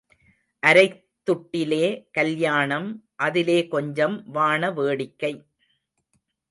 அரைத் 0.63 1.03
துட்டிலே 1.27 2.09
கல்யாணம் 2.11 3.05
அதிலே 3.15 3.67
கொஞ்சம் 3.67 4.23
வாண 4.25 4.71
வேடிக்கை. 4.71 5.45